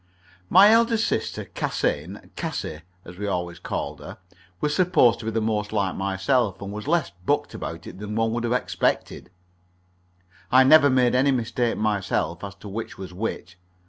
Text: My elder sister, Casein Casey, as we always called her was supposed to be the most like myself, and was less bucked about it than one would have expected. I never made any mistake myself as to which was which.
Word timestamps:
My 0.49 0.69
elder 0.71 0.97
sister, 0.97 1.45
Casein 1.45 2.31
Casey, 2.35 2.81
as 3.05 3.19
we 3.19 3.27
always 3.27 3.59
called 3.59 3.99
her 3.99 4.17
was 4.59 4.73
supposed 4.75 5.19
to 5.19 5.25
be 5.25 5.31
the 5.31 5.41
most 5.41 5.71
like 5.71 5.93
myself, 5.93 6.59
and 6.59 6.73
was 6.73 6.87
less 6.87 7.11
bucked 7.23 7.53
about 7.53 7.85
it 7.85 7.99
than 7.99 8.15
one 8.15 8.31
would 8.33 8.43
have 8.43 8.51
expected. 8.53 9.29
I 10.51 10.63
never 10.63 10.89
made 10.89 11.13
any 11.13 11.29
mistake 11.29 11.77
myself 11.77 12.43
as 12.43 12.55
to 12.55 12.67
which 12.67 12.97
was 12.97 13.13
which. 13.13 13.59